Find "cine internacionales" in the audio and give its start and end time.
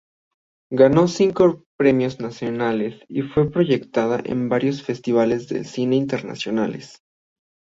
5.63-7.03